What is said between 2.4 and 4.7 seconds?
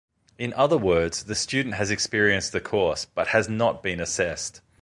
the course, but has not been assessed.